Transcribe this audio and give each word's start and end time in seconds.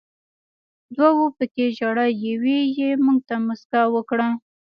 دوو 0.95 1.25
پکې 1.37 1.65
ژړل، 1.77 2.11
یوې 2.27 2.59
یې 2.77 2.89
موږ 3.05 3.19
ته 3.27 3.35
موسکا 3.45 3.81
وکړه. 3.95 4.27